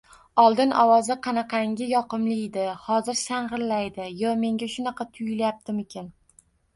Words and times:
Oldin 0.43 0.71
ovozi 0.83 1.15
qanaqangi 1.25 1.89
yoqimliydi, 1.89 2.63
hozir 2.85 3.17
shangʻillaydi. 3.19 4.07
Yo 4.23 4.31
menga 4.45 4.71
shunaqa 4.77 5.07
tuyulyaptimikan? 5.19 6.09